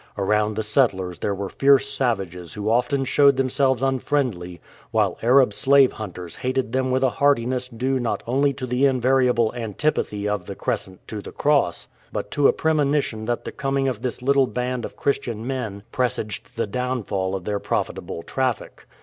Around 0.17 0.55
the 0.55 0.63
settlers 0.63 1.19
there 1.19 1.35
were 1.35 1.47
fierce 1.47 1.87
savages 1.87 2.53
who 2.55 2.71
often 2.71 3.05
showed 3.05 3.35
themselves 3.37 3.83
unfriendly, 3.83 4.59
while 4.89 5.15
Ai'ab 5.21 5.53
slave 5.53 5.91
hunters 5.91 6.37
hated 6.37 6.71
them 6.71 6.89
with 6.89 7.03
a 7.03 7.09
heartiness 7.11 7.67
due 7.67 7.99
not 7.99 8.23
only 8.25 8.51
to 8.53 8.65
the 8.65 8.87
invariable 8.87 9.53
antipathy 9.53 10.27
of 10.27 10.47
the 10.47 10.55
Crescent 10.55 11.07
to 11.07 11.21
the 11.21 11.31
Cross, 11.31 11.87
but 12.11 12.31
to 12.31 12.47
a 12.47 12.51
premonition 12.51 13.25
that 13.25 13.45
the 13.45 13.51
coming 13.51 13.87
of 13.87 14.01
this 14.01 14.23
little 14.23 14.47
band 14.47 14.85
of 14.85 14.97
Christian 14.97 15.45
men 15.45 15.83
presaged 15.91 16.55
the 16.57 16.65
downfall 16.65 17.35
of 17.35 17.45
their 17.45 17.59
profit 17.59 17.99
able 17.99 18.23
traffic. 18.23 18.87